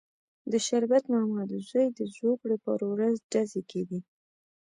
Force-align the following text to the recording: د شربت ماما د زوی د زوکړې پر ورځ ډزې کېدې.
د 0.51 0.53
شربت 0.67 1.03
ماما 1.13 1.41
د 1.51 1.53
زوی 1.69 1.87
د 1.97 1.99
زوکړې 2.15 2.57
پر 2.65 2.79
ورځ 2.91 3.15
ډزې 3.31 3.61
کېدې. 3.71 3.99